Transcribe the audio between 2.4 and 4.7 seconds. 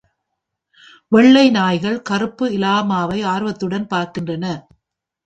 இலாமாவை ஆர்வத்துடன் பார்க்கின்றன.